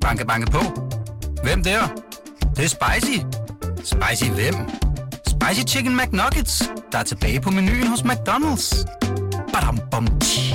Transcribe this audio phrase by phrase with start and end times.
[0.00, 0.58] Banke, banke på.
[1.42, 1.80] Hvem der?
[2.40, 3.18] Det, det er spicy.
[3.76, 4.54] Spicy hvem?
[5.26, 8.86] Spicy Chicken McNuggets, der er tilbage på menuen hos McDonald's.
[9.52, 10.54] Badum, bom, tji.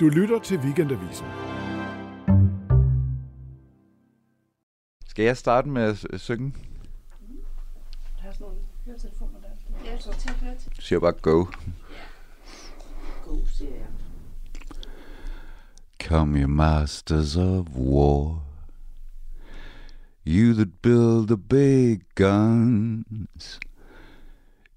[0.00, 1.26] Du lytter til Weekendavisen.
[5.06, 6.52] Skal jeg starte med at synge?
[9.96, 10.10] Der.
[10.10, 10.54] Ja, så til at høre.
[10.54, 11.44] Du siger bare go.
[13.24, 13.86] God, siger jeg.
[16.00, 18.42] Come, you masters of war.
[20.26, 23.60] You that build the big guns.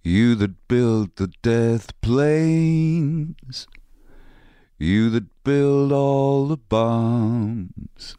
[0.06, 3.68] You that build the death planes.
[4.80, 8.16] You that build all the bombs.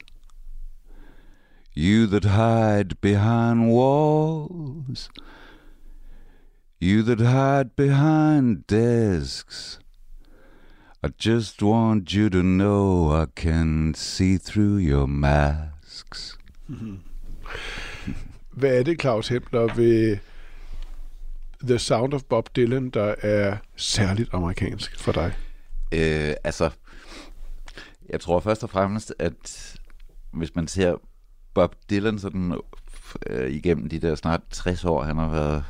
[1.74, 5.08] You that hide behind walls.
[6.82, 9.78] You that hide behind desks.
[11.02, 16.38] I just want you to know I can see through your masks.
[18.50, 20.18] Hvad er det, Claus Hempler, ved
[21.62, 25.32] The Sound of Bob Dylan, der er særligt amerikansk for dig?
[25.92, 26.70] Øh, altså,
[28.08, 29.76] jeg tror først og fremmest, at
[30.32, 30.94] hvis man ser
[31.54, 32.60] Bob Dylan sådan
[33.26, 35.64] øh, igennem de der snart 60 år, han har været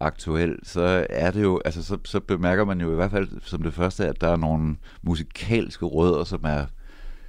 [0.00, 3.62] aktuel, så er det jo, altså så, så bemærker man jo i hvert fald som
[3.62, 6.66] det første, at der er nogle musikalske rødder, som er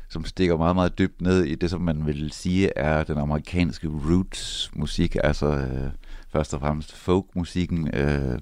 [0.09, 3.87] som stikker meget, meget dybt ned i det, som man vil sige er den amerikanske
[3.87, 5.89] roots musik, altså øh,
[6.29, 8.39] først og fremmest folkmusikken, øh,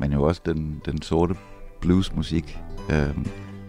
[0.00, 1.34] men jo også den, den sorte
[1.80, 2.58] bluesmusik,
[2.90, 3.16] øh,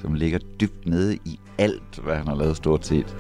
[0.02, 3.16] som ligger dybt nede i alt, hvad han har lavet stort set.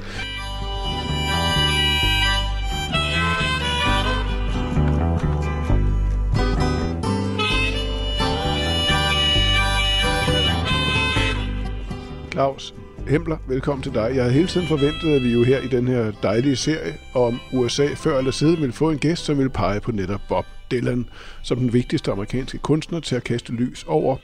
[12.33, 12.75] Claus
[13.07, 14.11] Hempler, velkommen til dig.
[14.15, 17.39] Jeg havde hele tiden forventet, at vi jo her i den her dejlige serie om
[17.53, 21.05] USA før eller siden ville få en gæst, som ville pege på netop Bob Dylan
[21.43, 24.17] som den vigtigste amerikanske kunstner til at kaste lys over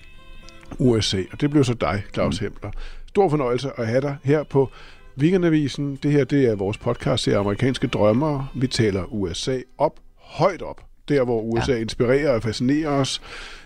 [0.79, 1.23] USA.
[1.31, 2.45] Og det blev så dig, Claus mm.
[2.45, 2.71] Hempler.
[3.07, 4.69] Stor fornøjelse at have dig her på
[5.17, 5.95] Weekendavisen.
[6.03, 8.47] Det her det er vores podcast til amerikanske drømmere.
[8.55, 10.85] Vi taler USA op, højt op.
[11.09, 11.79] Der, hvor USA ja.
[11.79, 13.21] inspirerer og fascinerer os.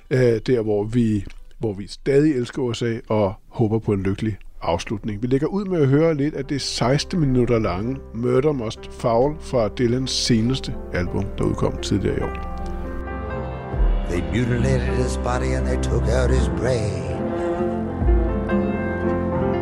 [0.09, 1.25] Øh, Der, hvor vi,
[1.63, 5.21] hvor vi stadig elsker USA og håber på en lykkelig afslutning.
[5.21, 9.35] Vi lægger ud med at høre lidt af det 16 minutter lange Murder Must Foul
[9.39, 12.35] fra Dylans seneste album, der udkom tidligere i år.
[14.09, 17.13] They mutilated his body and they took out his brain.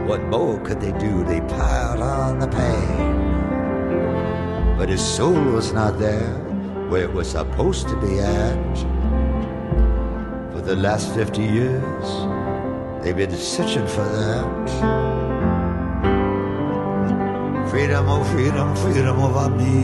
[0.09, 1.13] What more could they do?
[1.31, 2.97] They piled on the pain.
[4.79, 6.33] But his soul was not there
[6.91, 8.90] where it was supposed to be at.
[10.71, 12.07] The last 50 years,
[13.03, 14.69] they've been searching for that.
[17.69, 19.83] Freedom, oh freedom, freedom over me.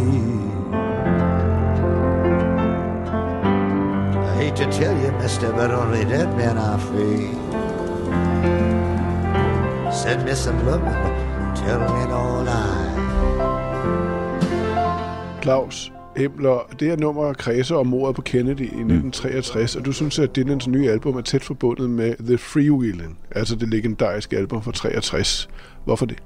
[4.29, 7.33] I hate to tell you, mister, but only dead men are free.
[9.91, 10.85] Send me some love,
[11.57, 12.93] tell me no lie.
[15.41, 20.19] Claus Hempler, det her nummer kredser om mordet på Kennedy i 1963, og du synes,
[20.19, 24.71] at Dylans nye album er tæt forbundet med The Freewheeling, altså det legendariske album fra
[24.71, 25.49] 63.
[25.85, 26.17] Hvorfor det?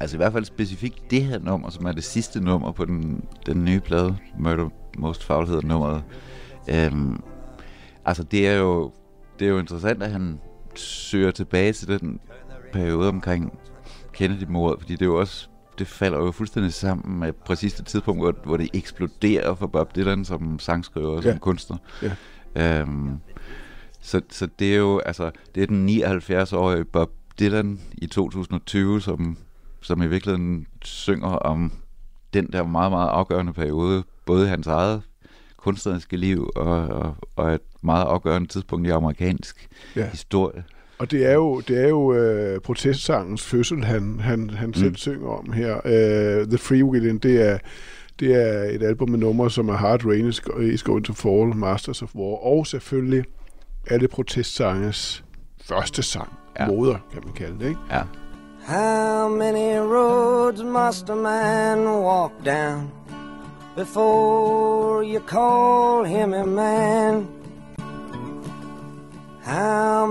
[0.00, 3.24] Altså i hvert fald specifikt det her nummer, som er det sidste nummer på den,
[3.46, 4.68] den nye plade, Murder
[4.98, 6.02] Most Foul hedder nummeret.
[6.68, 7.20] Øhm,
[8.04, 8.92] altså det er jo
[9.38, 10.40] det er jo interessant, at han
[10.74, 12.20] søger tilbage til den
[12.72, 13.58] periode omkring
[14.12, 15.49] Kennedy-mordet, fordi det er jo også
[15.80, 19.96] det falder jo fuldstændig sammen med præcis det tidspunkt, hvor, hvor det eksploderer for Bob
[19.96, 21.38] Dylan som sangskriver og som Ja.
[21.38, 21.76] kunstner.
[22.02, 22.80] Ja.
[22.80, 23.10] Øhm,
[24.00, 29.36] så, så det er jo, altså, det er den 79-årige Bob Dylan i 2020, som,
[29.80, 31.72] som i virkeligheden synger om
[32.34, 35.02] den der meget, meget afgørende periode, både hans eget
[35.56, 40.08] kunstneriske liv og, og, og et meget afgørende tidspunkt i amerikansk Ja.
[40.10, 40.64] historie.
[41.00, 44.96] Og det er jo, det er jo øh, protestsangens fødsel, han, han, han selv Mm.
[44.96, 45.76] synger om her.
[45.84, 47.58] Øh, The Freewheeling, det er,
[48.20, 51.12] det er et album med numre, som er Hard Rain is Go- is Going to
[51.12, 53.24] Fall, Masters of War, og selvfølgelig
[53.90, 55.24] alle protestsanges
[55.64, 56.32] første sang.
[56.60, 56.66] Ja.
[56.66, 57.80] moder, kan man kalde det, ikke?
[57.90, 58.02] Ja.
[58.66, 62.90] How many roads must a man walk down
[63.76, 67.26] before you call him a man?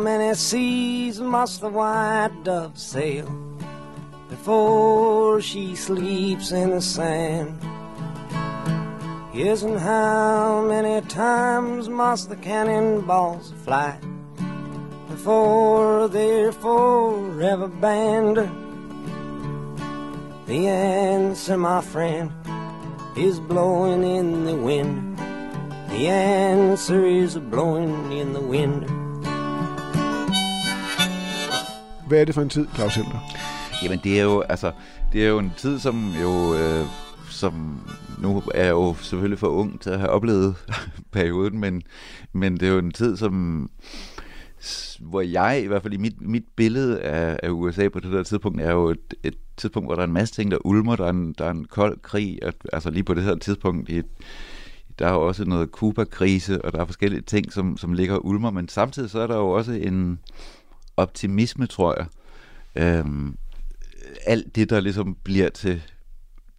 [0.03, 3.27] Many seas must the white dove sail
[4.29, 7.59] before she sleeps in the sand?
[9.33, 13.99] Yes, and how many times must the cannonballs fly
[15.09, 18.37] before they're forever banned?
[20.47, 22.31] The answer, my friend,
[23.17, 25.17] is blowing in the wind.
[25.89, 29.08] The answer is blowing in the wind.
[32.09, 33.19] Hvad er det for en tid, Claus Helter?
[33.83, 34.71] Jamen det er jo, altså,
[35.13, 36.85] det er jo en tid, som jo, øh,
[37.29, 37.81] som
[38.21, 40.55] nu er jeg jo selvfølgelig for ung til at have oplevet
[41.11, 41.81] perioden, men,
[42.33, 43.69] men det er jo en tid, som
[44.99, 48.23] hvor jeg, i hvert fald i mit, mit billede af, af USA på det der
[48.23, 50.95] tidspunkt, er jo et, et tidspunkt, hvor der er en masse ting, der ulmer.
[50.95, 53.89] Der er en, der er en kold krig, og, altså lige på det her tidspunkt,
[53.89, 54.01] i,
[54.99, 58.25] der er jo også noget Kuba-krise, og der er forskellige ting, som, som ligger og
[58.25, 60.19] ulmer, men samtidig så er der jo også en
[61.01, 62.05] optimisme, tror jeg.
[62.99, 63.35] Øhm,
[64.25, 65.81] alt det, der ligesom bliver til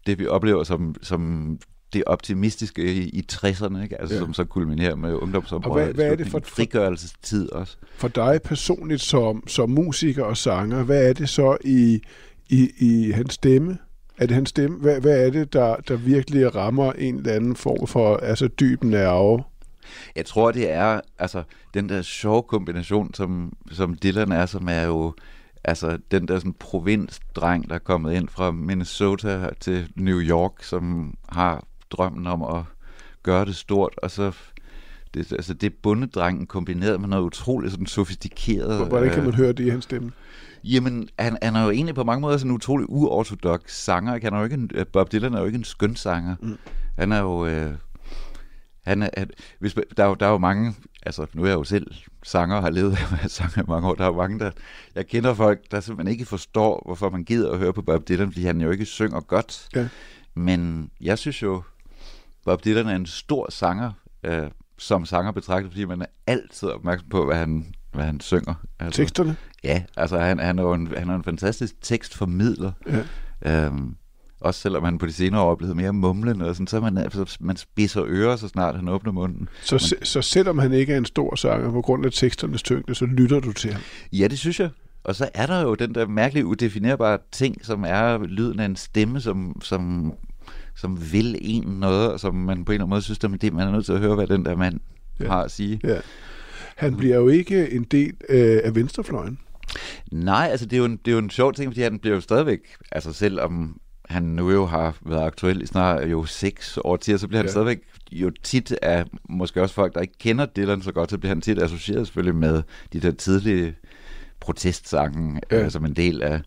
[0.06, 1.58] det, vi oplever som, som
[1.92, 4.00] det optimistiske i, i 60'erne, ikke?
[4.00, 4.20] Altså, Ja.
[4.20, 5.78] som så kulminerer med ungdomsoprøret.
[5.78, 7.76] Og hvad- hvad er det for- frigørelsestid også?
[7.94, 12.00] For dig personligt som, som musiker og sanger, hvad er det så i,
[12.48, 13.78] i, i hans stemme?
[14.18, 14.78] Er det hans stemme?
[14.78, 18.84] Hvad, hvad er det, der, der virkelig rammer en eller anden form for altså dyb
[18.84, 19.42] nerve?
[20.16, 21.42] Jeg tror, det er altså
[21.74, 25.14] den der sjove kombination, som, som Dylan er, som er jo
[25.64, 31.14] altså den der sådan provinsdreng, der er kommet ind fra Minnesota til New York, som
[31.28, 32.62] har drømmen om at
[33.22, 34.32] gøre det stort, og så
[35.14, 38.86] det, altså det bundedrengen kombineret med noget utroligt sådan sofistikeret.
[38.88, 40.12] Hvordan kan øh, man høre det i hans stemme?
[40.64, 44.18] Jamen, han, han er jo egentlig på mange måder sådan en utrolig uortodox sanger.
[44.22, 46.36] Han er jo ikke en, øh, Bob Dylan er jo ikke en skøn sanger.
[46.42, 46.56] Mm.
[46.98, 47.46] Han er jo...
[47.46, 47.74] Øh,
[48.90, 50.74] han han, hvis, der, er jo, der er jo mange...
[51.02, 51.86] Altså, nu er jeg jo selv
[52.22, 53.94] sanger og har levet af at sanger i mange år.
[53.94, 54.50] Der er jo mange, der...
[54.94, 58.32] Jeg kender folk, der simpelthen ikke forstår, hvorfor man gider at høre på Bob Dylan,
[58.32, 59.68] fordi han jo ikke synger godt.
[59.74, 59.88] Ja.
[60.34, 61.62] Men jeg synes jo,
[62.44, 63.92] Bob Dylan er en stor sanger,
[64.24, 68.54] øh, som sanger betragtet, fordi man er altid opmærksom på, hvad han, hvad han synger.
[68.80, 69.36] Altså, Teksterne?
[69.64, 72.72] Ja, altså han, han, er jo en, han er en fantastisk tekstformidler.
[73.42, 73.66] Ja.
[73.66, 73.96] Øhm,
[74.40, 76.98] også selvom han på de senere år er blevet mere mumlende, og sådan, så man,
[76.98, 79.48] altså, man spidser ører, så snart han åbner munden.
[79.62, 82.94] Så, se, så selvom han ikke er en stor sanger på grund af teksternes tyngde,
[82.94, 83.82] så lytter du til ham.
[84.12, 84.70] Ja, det synes jeg.
[85.04, 88.76] Og så er der jo den der mærkelige, udefinerbare ting, som er lyden af en
[88.76, 90.12] stemme, som, som,
[90.76, 93.52] som vil en noget, og som man på en eller anden måde synes, at det,
[93.52, 94.80] man er nødt til at høre, hvad den der mand
[95.20, 95.26] ja.
[95.26, 95.80] har at sige.
[95.84, 95.96] Ja.
[96.76, 99.38] Han bliver jo ikke en del øh, af venstrefløjen.
[100.12, 102.14] Nej, altså det er, jo en, det er jo en sjov ting, fordi han bliver
[102.14, 102.60] jo stadigvæk,
[102.92, 107.38] altså selvom han nu jo har været aktuel i snart jo seks årtier, så bliver
[107.38, 107.50] han Ja.
[107.50, 107.78] stadigvæk
[108.12, 111.40] jo tit af måske også folk, der ikke kender Dylan så godt, så bliver han
[111.40, 112.62] tit associeret selvfølgelig med
[112.92, 113.74] de der tidlige
[114.40, 115.64] protestsange, Ja.
[115.64, 116.40] øh, som en del af,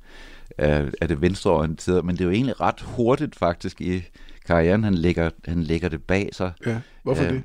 [0.57, 4.03] af, af det venstreorienterede, men det er jo egentlig ret hurtigt faktisk i
[4.45, 6.51] karrieren, han lægger, han lægger det bag sig.
[6.65, 6.79] Ja.
[7.03, 7.43] Hvorfor det?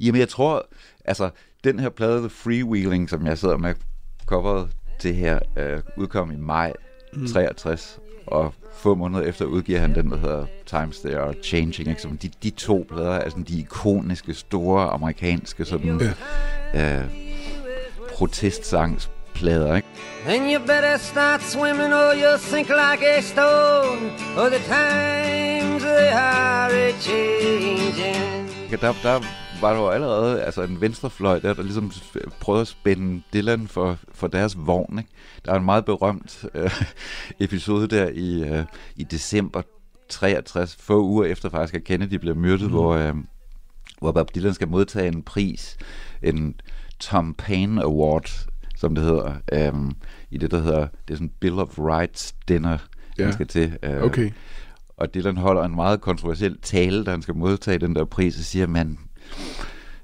[0.00, 0.66] Jamen, jeg tror,
[1.04, 1.30] altså,
[1.64, 3.74] den her plade, The Freewheeling, som jeg sidder med
[4.26, 4.68] coveret
[4.98, 6.72] til her, øh, udkom i maj
[7.12, 7.26] mm.
[7.26, 11.88] 63, og få måneder efter udgiver han den, der hedder Times They Are Changing.
[11.88, 12.02] Ikke?
[12.02, 16.14] Som de, de to plader er sådan de ikoniske, store, amerikanske sådan,
[16.74, 16.98] ja.
[16.98, 17.04] øh,
[18.14, 19.76] protestsangsplader.
[19.76, 19.88] Ikke?
[20.26, 24.10] Then you better start swimming or you'll sink like a stone.
[24.38, 28.50] Or the times they are changing.
[28.80, 29.20] Der, der
[29.62, 31.92] var der jo allerede altså en venstrefløj der, der ligesom
[32.40, 34.98] prøvede at spænde Dylan for, for deres vogn.
[34.98, 35.10] Ikke?
[35.44, 36.70] Der er en meget berømt øh,
[37.40, 38.64] episode der i, øh,
[38.96, 39.62] i december
[40.08, 42.70] 63, få uger efter faktisk, at Kennedy blev myrdet, mm.
[42.70, 43.14] hvor, øh,
[43.98, 45.76] hvor Bob Dylan skal modtage en pris,
[46.22, 46.54] en
[47.00, 49.90] Tom Paine Award, som det hedder, øh,
[50.30, 52.78] i det, der hedder, det er sådan Bill of Rights dinner, Ja.
[53.18, 53.24] ja.
[53.24, 53.78] han skal til.
[53.82, 54.30] Øh, Okay.
[54.96, 58.44] og Dylan holder en meget kontroversiel tale, da han skal modtage den der pris, og
[58.44, 58.98] siger, man,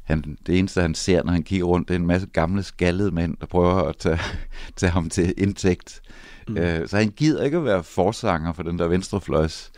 [0.05, 3.11] han, det eneste, han ser, når han kigger rundt, det er en masse gamle skaldede
[3.11, 4.19] mænd, der prøver at tage,
[4.77, 6.01] tage ham til indtægt.
[6.49, 6.57] Mm.
[6.57, 9.71] Øh, så han gider ikke at være forsanger for den der venstrefløjs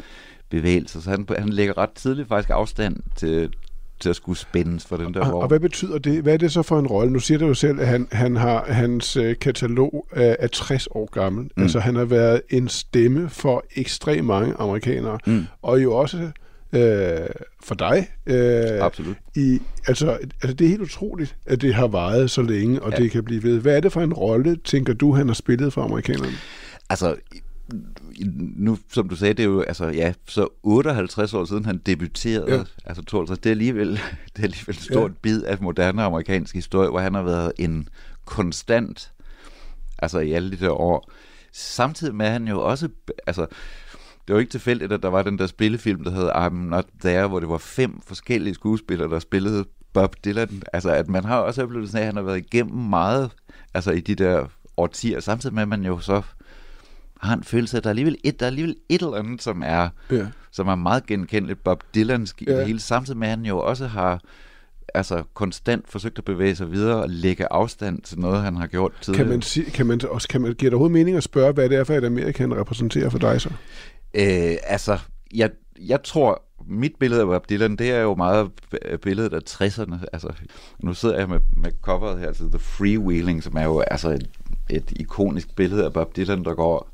[0.50, 3.52] bevægelse, så han, han lægger ret tidligt faktisk afstand til,
[4.00, 5.42] til at skulle spændes for den der Og, vogn.
[5.42, 6.22] og hvad betyder det?
[6.22, 7.12] Hvad er det så for en rolle?
[7.12, 10.88] Nu siger du jo selv, at han, han har, hans øh, katalog er, er 60
[10.90, 11.50] år gammel.
[11.56, 11.62] Mm.
[11.62, 15.18] Altså han har været en stemme for ekstremt mange amerikanere.
[15.26, 15.46] Mm.
[15.62, 16.30] Og jo også
[16.72, 17.28] øh,
[17.62, 18.08] for dig.
[18.26, 19.16] Øh, Absolut.
[19.36, 22.96] I, altså, altså det er helt utroligt, at det har varet så længe, og ja.
[22.96, 23.58] Det kan blive ved.
[23.58, 26.32] Hvad er det for en rolle, tænker du, han har spillet for amerikanerne?
[26.90, 27.16] Altså,
[28.56, 32.54] nu, som du sagde, det er jo, altså, ja, så 58 år siden han debuterede,
[32.54, 32.62] Ja.
[32.84, 33.90] altså 52, det er alligevel,
[34.36, 35.14] det er alligevel et stort ja.
[35.22, 37.88] bid af moderne amerikansk historie, hvor han har været en
[38.24, 39.12] konstant,
[39.98, 41.10] altså i alle de der år.
[41.52, 42.88] Samtidig med, at han jo også,
[43.26, 43.46] altså,
[44.30, 47.26] det var ikke tilfældigt, at der var den der spillefilm, der hed I'm Not There,
[47.28, 50.62] hvor det var fem forskellige skuespillere, der spillede Bob Dylan.
[50.72, 53.30] Altså, at man har også oplevelsen af, at han har været igennem meget
[53.74, 54.46] altså i de der
[54.76, 56.22] årtier, samtidig med, at man jo så
[57.20, 59.42] har en følelse af, at der er alligevel et, der er alligevel et eller andet,
[59.42, 60.26] som er, Ja.
[60.50, 62.56] som er meget genkendeligt Bob Dylansk i Ja.
[62.58, 64.20] det hele, samtidig med, at han jo også har
[64.94, 68.92] altså konstant forsøgt at bevæge sig videre og lægge afstand til noget, han har gjort
[69.00, 69.24] tidligere.
[69.24, 71.68] Kan man, sige, kan man også, kan man, giver det overhovedet mening at spørge, hvad
[71.68, 73.50] det er for et Amerika, han repræsenterer for dig så?
[74.14, 74.98] Øh, altså,
[75.34, 75.50] jeg,
[75.80, 78.50] jeg tror, mit billede af Bob Dylan, det er jo meget
[79.02, 79.96] billedet af 60'erne.
[80.12, 80.32] Altså,
[80.78, 84.30] nu sidder jeg med, med coveret her, altså The Freewheeling, som er jo altså et,
[84.70, 86.90] et ikonisk billede af Bob Dylan, der går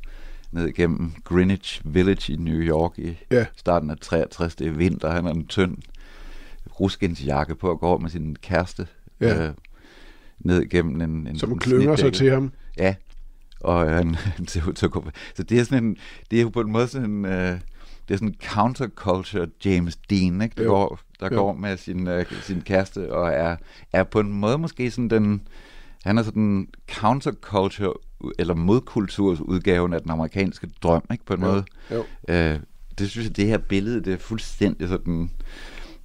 [0.52, 3.46] ned igennem Greenwich Village i New York i Ja.
[3.56, 4.54] starten af 63.
[4.56, 5.76] Det er vinter, han har en tynd
[6.80, 8.86] ruskensjakke på og går med sin kæreste
[9.20, 9.46] Ja.
[9.46, 9.50] øh,
[10.38, 12.52] ned igennem en, en Som klynger sig til ham.
[12.78, 12.94] Ja,
[13.60, 15.04] og han, han ser ud til at gå...
[15.34, 15.96] Så det er sådan en,
[16.30, 17.60] det er jo på en måde sådan en, øh,
[18.08, 20.54] det er sådan en counterculture James Dean, ikke?
[20.56, 20.70] Der, Jo.
[20.70, 21.36] går, der Jo.
[21.36, 23.56] går med sin, øh, sin kæreste og er,
[23.92, 25.42] er på en måde måske sådan den...
[26.04, 27.92] Han er sådan counterculture
[28.38, 31.24] eller modkulturs udgaven af den amerikanske drøm, ikke?
[31.24, 31.46] På en Jo.
[31.46, 31.64] måde.
[31.90, 32.04] Jo.
[32.28, 32.58] Øh,
[32.98, 35.30] det synes jeg, det her billede, det er fuldstændig sådan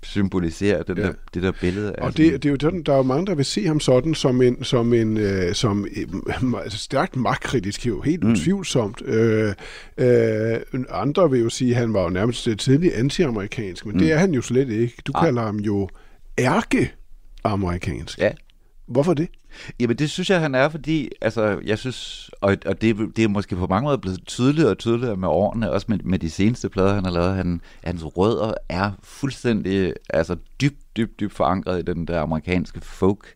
[0.04, 1.04] symboliserer den Ja.
[1.04, 3.26] der, det der billede af Og det, det er jo sådan, der er jo mange,
[3.26, 7.88] der vil se ham sådan som en, som en øh, som, øh, altså stærkt magtkritisk,
[7.88, 8.32] jo helt mm.
[8.32, 9.02] utvivlsomt.
[9.06, 9.54] Øh,
[9.98, 14.00] øh, andre vil jo sige, at han var jo nærmest tidlig anti-amerikansk, men mm.
[14.00, 14.96] det er han jo slet ikke.
[15.06, 15.26] Du Nej.
[15.26, 15.90] kalder ham jo
[16.40, 18.20] ærke-amerikansk.
[18.20, 18.32] Ja.
[18.92, 19.28] Hvorfor det?
[19.80, 23.28] Jamen det synes jeg, han er, fordi altså, jeg synes, og, og det, det er
[23.28, 26.70] måske på mange måder blevet tydeligere og tydeligere med årene, også med, med de seneste
[26.70, 27.36] plader, han har lavet.
[27.36, 33.36] Han, hans rødder er fuldstændig altså, dybt, dybt, dybt forankret i den der amerikanske folk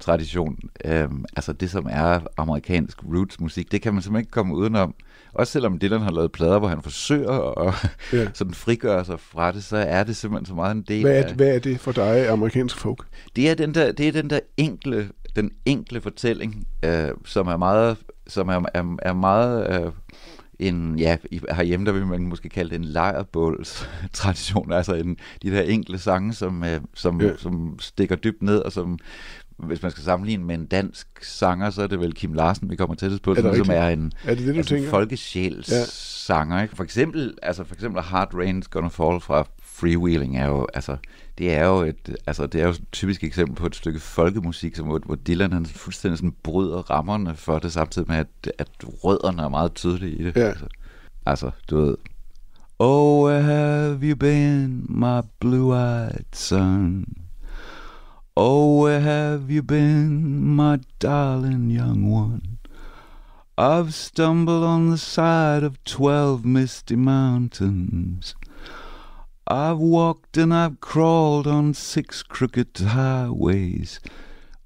[0.00, 0.58] tradition.
[0.84, 4.94] Øhm, altså det, som er amerikansk roots musik, det kan man simpelthen ikke komme udenom.
[5.32, 7.74] Også selvom Dylan har lavet plader, hvor han forsøger at
[8.12, 8.28] Ja.
[8.34, 11.26] sådan frigøre sig fra det, så er det simpelthen så meget en del Hvad er,
[11.26, 11.34] af...
[11.34, 13.06] hvad er det for dig, amerikansk folk?
[13.36, 17.56] Det er den der, det er den der enkle, den enkle fortælling, øh, som er
[17.56, 19.92] meget, som er, er, er meget øh,
[20.58, 21.16] en, ja,
[21.50, 25.98] herhjemme, der vil man måske kalde det en lejrbåls tradition, altså en, de der enkle
[25.98, 27.36] sange, som, øh, som, ja.
[27.36, 28.98] som stikker dybt ned, og som,
[29.58, 32.76] hvis man skal sammenligne med en dansk sanger, så er det vel Kim Larsen, vi
[32.76, 33.78] kommer tættest på, Er det som, som rigtigt?
[33.78, 34.90] er en, Er det det, du altså tænker?
[34.90, 35.84] folkesjæls Ja.
[35.86, 36.62] sanger.
[36.62, 36.76] Ikke?
[36.76, 40.96] For eksempel, altså for eksempel Hard Rain's Gonna Fall fra Freewheeling er jo, altså,
[41.38, 44.76] det er jo et, altså, det er jo et typisk eksempel på et stykke folkemusik,
[44.76, 48.68] som, hvor, hvor Dylan han fuldstændig sådan bryder rammerne for det, samtidig med, at, at
[48.84, 50.36] rødderne er meget tydelige i det.
[50.36, 50.46] Ja.
[50.48, 50.66] Altså,
[51.26, 51.94] altså, du ved,
[52.80, 57.04] Oh, where have you been, my blue-eyed son?
[58.40, 62.58] Oh, where have you been, my darling young one?
[63.58, 68.36] I've stumbled on the side of twelve misty mountains.
[69.48, 74.00] I've walked and I've crawled on six crooked highways.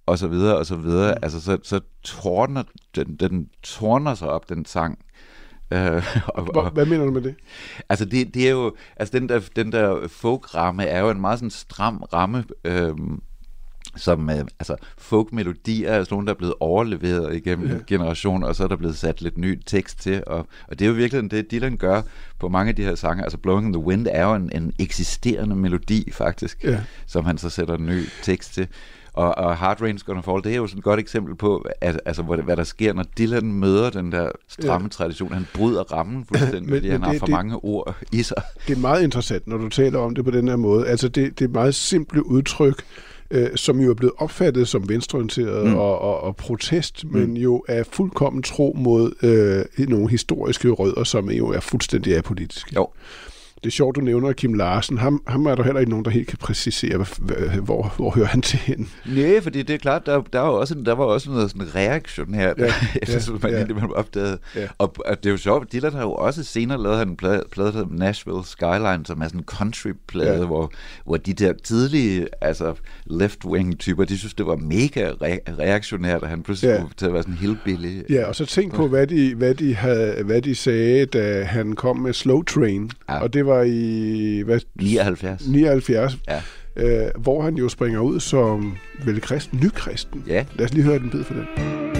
[0.06, 1.24] Og så videre, og så videre.
[1.24, 2.62] Altså, så, så tårner,
[2.96, 4.98] den, den tårner sig op, den sang.
[5.70, 7.34] Øh, og, Hvor, hvad mener du med det?
[7.88, 11.38] Altså det, det er jo, altså den der, den der folk-ramme er jo en meget
[11.38, 13.22] sådan stram ramme, øhm,
[13.96, 17.74] som, øh, altså folk-melodier er sådan nogle, der er blevet overleveret igennem Ja.
[17.86, 20.86] generationer, og så er der blevet sat lidt ny tekst til, og, og det er
[20.88, 22.02] jo virkelig det, Dylan gør
[22.38, 23.22] på mange af de her sange.
[23.22, 26.80] Altså Blowing in the Wind er jo en, en eksisterende melodi faktisk, Ja.
[27.06, 28.66] som han så sætter en ny tekst til.
[29.14, 32.00] Og, og Hard Rain's Gonna Fall, det er jo sådan et godt eksempel på, at,
[32.04, 34.88] altså, hvad, hvad der sker, når Dylan møder den der stramme Ja.
[34.88, 35.32] tradition.
[35.32, 38.22] Han bryder rammen fuldstændig, Men- fordi men han har det- for det- mange ord i
[38.22, 38.36] sig.
[38.68, 40.86] Det er meget interessant, når du taler om det på den her måde.
[40.88, 42.82] Altså det, det er meget simple udtryk,
[43.32, 45.74] øh, som jo er blevet opfattet som venstreorienteret mm.
[45.74, 47.10] Og, og, og protest, mm.
[47.12, 52.72] men jo er fuldkommen tro mod øh, nogle historiske rødder, som jo er fuldstændig apolitiske.
[52.74, 52.88] Jo.
[53.62, 54.98] Det er sjovt, du nævner Kim Larsen.
[54.98, 57.06] Ham, ham er der heller ikke nogen, der helt kan præcisere,
[57.62, 58.86] hvor, hvor hører han til hende.
[59.06, 62.58] Nej, fordi det er klart, der, der, var, også, der var også noget sådan reaktionært,
[62.58, 62.64] Ja,
[63.00, 63.60] ja, synes, ja, ja, man ja.
[63.60, 64.38] indimellem opdagede.
[64.56, 64.66] Ja.
[64.78, 67.72] Og, og, det er jo sjovt, Dylan har jo også senere lavet en plade, plade
[67.72, 70.44] der Nashville Skyline, som er sådan en country-plade, Ja.
[70.46, 70.72] hvor,
[71.04, 72.74] hvor de der tidlige altså
[73.06, 76.78] left-wing-typer, de synes, det var mega re- reaktionært, at han pludselig Ja.
[76.78, 78.02] skulle til at være sådan hillbilly.
[78.10, 81.72] Ja, og så tænk på, hvad de, hvad de, havde, hvad de sagde, da han
[81.72, 82.90] kom med Slow Train.
[83.08, 83.20] Ja.
[83.22, 85.46] Og det var i hvad, 79.
[85.48, 86.42] 79, Ja.
[86.76, 90.24] øh, hvor han jo springer ud som vel kristen, nykristen.
[90.26, 90.44] Ja.
[90.58, 91.91] Lad os lige høre den bid for den.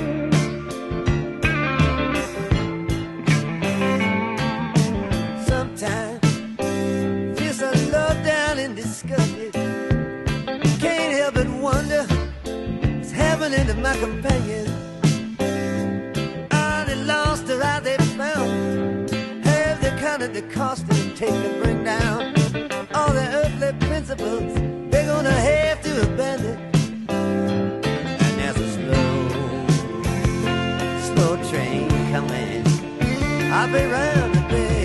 [33.62, 34.85] I'll be round today.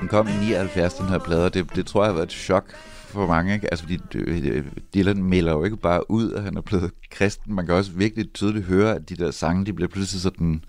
[0.00, 2.32] Den kom i 79, den her plade, og det, det tror jeg har været et
[2.32, 2.74] chok
[3.06, 3.54] for mange.
[3.54, 3.70] Ikke?
[3.70, 4.64] Altså, fordi øh, øh,
[4.94, 7.54] Dylan melder jo ikke bare ud, at han er blevet kristen.
[7.54, 10.64] Man kan også virkelig tydeligt høre, at de der sange, de bliver pludselig sådan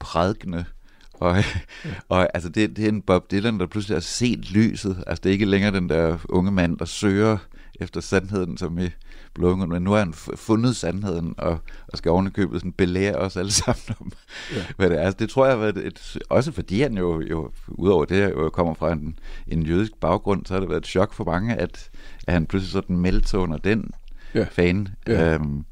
[0.00, 0.64] prædikende.
[1.12, 1.36] Og,
[2.08, 5.04] og altså, det, det er en Bob Dylan, der pludselig har set lyset.
[5.06, 7.38] Altså, det er ikke længere den der unge mand, der søger
[7.80, 8.88] efter sandheden, som i
[9.34, 11.58] Blowing men nu har han fundet sandheden, og,
[11.88, 14.12] og skal ovenikøbet sådan belære os alle sammen om,
[14.54, 14.64] ja.
[14.76, 15.02] hvad det er.
[15.02, 18.74] Altså, det tror jeg været et, også fordi han jo, jo udover det, jo kommer
[18.74, 21.90] fra en, en jødisk baggrund, så har det været et chok for mange, at,
[22.26, 23.90] at han pludselig sådan meldte sig under den
[24.34, 24.46] Ja.
[24.50, 24.88] fan.
[25.06, 25.34] Ja.
[25.34, 25.64] Øhm,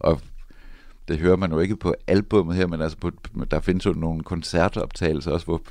[0.00, 0.20] og
[1.08, 3.10] det hører man jo ikke på albummet her, men altså på,
[3.50, 5.62] der findes jo nogle koncertoptagelser også, hvor,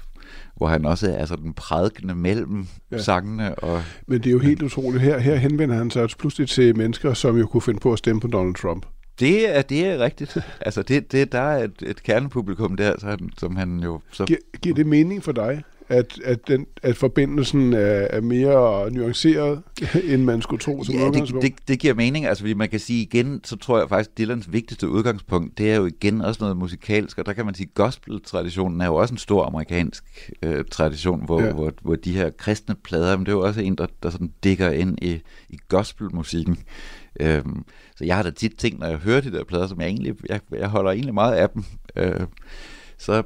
[0.57, 2.97] hvor han også er sådan prædikende mellem Ja.
[2.97, 3.55] sangene.
[3.55, 5.03] Og, Men det er jo helt utroligt.
[5.03, 8.19] Her, her henvender han sig pludselig til mennesker, som jo kunne finde på at stemme
[8.21, 8.85] på Donald Trump.
[9.19, 10.37] Det er, det er rigtigt.
[10.61, 14.01] Altså, det, det, der er et, et kernepublikum der, så han, som han jo...
[14.11, 17.79] Så, Giver, giver det mening for dig, at, at, den, at forbindelsen er,
[18.09, 19.61] er mere nuanceret,
[20.13, 21.45] end man skulle tro som ja, det, udgangspunkt?
[21.45, 22.25] det, det giver mening.
[22.25, 25.75] Altså, fordi man kan sige igen, så tror jeg faktisk, Dylans vigtigste udgangspunkt, det er
[25.75, 29.17] jo igen også noget musikalsk, og der kan man sige, gospel-traditionen er jo også en
[29.17, 31.51] stor amerikansk øh, tradition, hvor, Ja.
[31.53, 34.31] hvor, hvor de her kristne plader, men det er jo også en, der, der sådan
[34.43, 36.57] dækker ind i, i gospelmusikken.
[37.19, 37.65] Øhm,
[37.95, 40.15] så jeg har da tit tænkt, når jeg hører de der plader, som jeg egentlig,
[40.29, 41.63] jeg, jeg holder egentlig meget af dem,
[41.95, 42.21] øh,
[42.97, 43.23] så,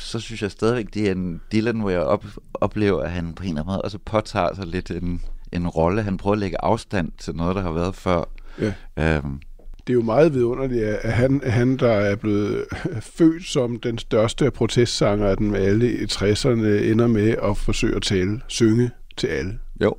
[0.00, 3.42] så synes jeg stadigvæk, det er en Dylan, hvor jeg op, oplever, at han på
[3.42, 6.02] en eller anden måde også påtager sig lidt en, en rolle.
[6.02, 8.24] Han prøver at lægge afstand til noget, der har været før.
[8.60, 8.72] Ja.
[8.98, 9.40] Øhm,
[9.86, 12.64] Det er jo meget vidunderligt, at han, han, der er blevet
[13.18, 18.02] født som den største protestsanger af dem alle i 60'erne, ender med at forsøge at
[18.02, 19.58] tale, synge til alle.
[19.82, 19.96] jo,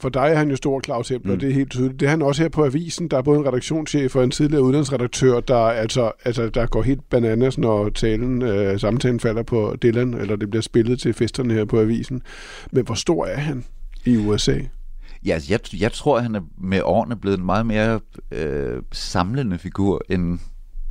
[0.00, 1.40] For dig er han jo stor Claus Hempler, mm.
[1.40, 2.00] Det er helt tydeligt.
[2.00, 3.08] Det er han også her på Avisen.
[3.08, 7.10] Der er både en redaktionschef og en tidligere udlandsredaktør, der, altså, altså, der går helt
[7.10, 11.64] bananas, når talen, øh, samtalen falder på Dylan, eller det bliver spillet til festerne her
[11.64, 12.22] på Avisen.
[12.72, 13.64] Men hvor stor er han
[14.04, 14.58] i USA?
[15.26, 19.58] Ja, altså, jeg, jeg tror, han er med årene blevet en meget mere øh, samlende
[19.58, 20.38] figur, end,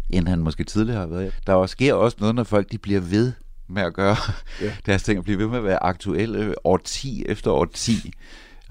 [0.10, 1.34] end han måske tidligere har været.
[1.48, 3.32] Der også sker også noget, når folk de bliver ved
[3.70, 4.16] med at gøre
[4.62, 4.72] Ja.
[4.86, 8.14] deres ting, og bliver ved med at være aktuelle årti efter årti.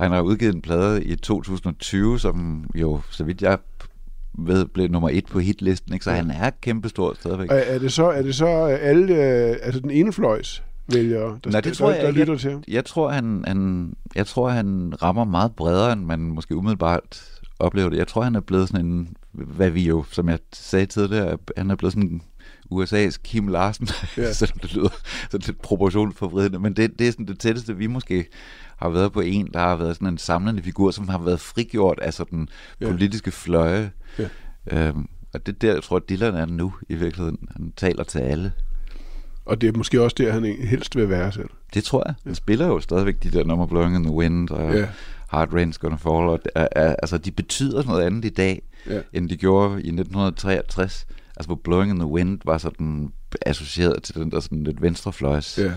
[0.01, 3.59] Han har udgivet en plade i 2020, som jo, så vidt jeg
[4.39, 6.05] ved, blev nummer et på hitlisten, ikke?
[6.05, 6.17] så Ja.
[6.17, 7.51] han er kæmpestor stadigvæk.
[7.51, 11.51] Er, er det så, er det så alle, øh, altså den ene fløjs vælgere, der,
[11.51, 12.21] Nej, det der, tror jeg der ikke.
[12.21, 12.63] lytter til ham?
[12.69, 17.23] Jeg tror, han, han, jeg tror, han rammer meget bredere, end man måske umiddelbart
[17.59, 17.97] oplever det.
[17.97, 21.71] Jeg tror, han er blevet sådan en, hvad vi jo, som jeg sagde tidligere, han
[21.71, 22.21] er blevet sådan
[22.73, 24.23] USA's Kim Larsen, Ja.
[24.23, 24.33] ja.
[24.33, 24.89] selvom det lyder
[25.31, 28.27] sådan lidt proportionsforvridende, men det, det er sådan det tætteste, vi måske
[28.77, 31.99] har været på en, der har været sådan en samlende figur, som har været frigjort
[32.03, 32.49] af sådan
[32.81, 32.87] Ja.
[32.91, 33.91] politiske fløje.
[34.19, 34.29] Ja.
[34.71, 37.39] Øhm, og det er der, jeg tror, Dylan er nu i virkeligheden.
[37.57, 38.53] Han taler til alle.
[39.45, 41.49] Og det er måske også der, han helst vil være selv.
[41.75, 42.15] Det tror jeg.
[42.25, 44.79] Han spiller jo stadigvæk de der nummer Blowing in the Wind og Ja.
[44.81, 44.87] ja.
[45.29, 46.15] Hard Rain's Gonna Fall.
[46.29, 49.01] Og, uh, uh, altså, de betyder noget andet i dag, Ja.
[49.13, 51.07] end de gjorde i 1963.
[51.37, 53.09] Altså, hvor Blowing in the Wind var sådan
[53.47, 55.73] associeret til den der sådan lidt venstrefløjs Ja.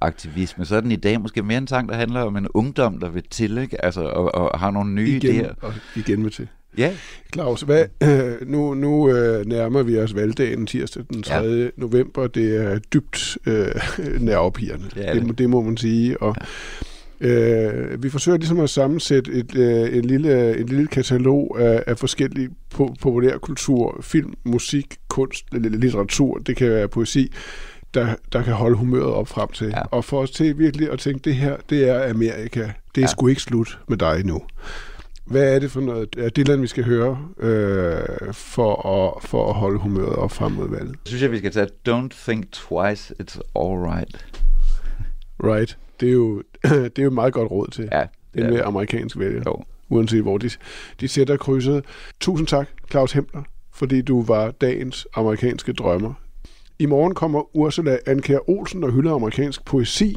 [0.00, 0.64] aktivisme.
[0.64, 3.08] Så er den i dag måske mere en sang, der handler om en ungdom, der
[3.08, 3.84] vil til, ikke?
[3.84, 5.54] Altså, og, og har nogle nye Igen, idéer.
[5.60, 6.48] og igen med til.
[6.78, 6.92] Ja,
[7.32, 11.34] Claus, hvad, øh, nu, nu øh, nærmer vi os valgdagen tirsdag den 3.
[11.34, 11.68] Ja.
[11.76, 12.26] november.
[12.26, 13.66] Det er dybt øh,
[14.20, 14.86] nervepirrende.
[14.94, 15.22] Det er det.
[15.22, 15.28] det.
[15.30, 16.22] Det, det må man sige.
[16.22, 16.36] Og,
[17.24, 21.98] øh, vi forsøger ligesom at sammensætte et, øh, en, lille, en lille katalog af, af
[21.98, 27.32] forskellige po- populærkultur, film, musik, kunst, li- litteratur, det kan være poesi,
[27.94, 29.66] der, der kan holde humøret op frem til.
[29.66, 29.82] Ja.
[29.90, 32.60] Og for os til virkelig at tænke, det her, det er Amerika.
[32.60, 33.06] Det er ja.
[33.06, 34.42] Sgu ikke slut med dig nu.
[35.26, 39.48] Hvad er det for noget, er det land, vi skal høre øh, for, at, for
[39.48, 40.96] at holde humøret op frem mod valget?
[41.04, 44.26] så synes jeg, vi skal tage Don't Think Twice, It's Alright.
[45.44, 45.78] Right.
[46.00, 47.88] Det er jo, det er jo et meget godt råd til.
[47.92, 48.04] Ja,
[48.34, 48.66] er ja.
[48.66, 49.62] amerikansk vælger, Jo.
[49.88, 50.50] uanset hvor de,
[51.00, 51.84] de sætter krydset.
[52.20, 53.42] Tusind tak, Claus Hempler,
[53.74, 56.14] fordi du var dagens amerikanske drømmer.
[56.78, 60.16] I morgen kommer Ursula Anker Olsen og hylder amerikansk poesi.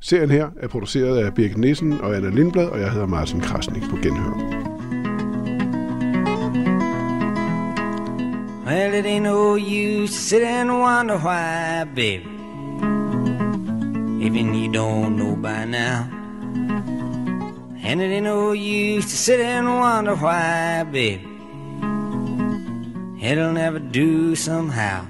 [0.00, 3.82] Serien her er produceret af Birgit Nissen og Anna Lindblad, og jeg hedder Martin Krasnik
[3.90, 4.32] på Genhør.
[8.66, 12.35] Well, it ain't no use to sit and wonder why, baby.
[14.18, 16.08] Even you don't know by now.
[17.82, 21.22] And it ain't no use to sit and wonder why, baby.
[23.20, 25.04] It'll never do somehow.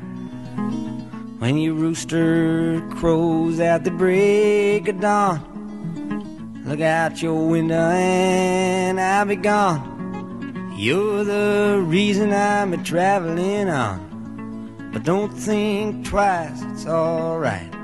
[1.38, 9.26] When your rooster crows at the break of dawn, look out your window and I'll
[9.26, 10.74] be gone.
[10.76, 14.90] You're the reason I'm a traveling on.
[14.92, 17.75] But don't think twice, it's alright.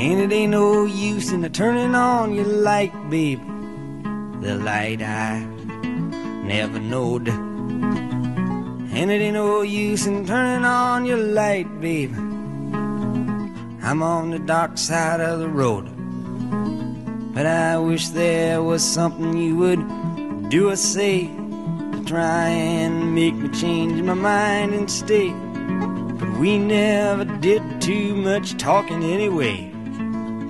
[0.00, 3.42] And it ain't no use in the turning on your light, baby.
[4.40, 5.40] The light I
[6.42, 7.28] never knowed.
[7.28, 12.14] And it ain't no use in turning on your light, baby.
[12.14, 15.84] I'm on the dark side of the road.
[17.34, 23.34] But I wish there was something you would do or say to try and make
[23.34, 25.28] me change my mind and stay.
[25.28, 29.69] But we never did too much talking anyway.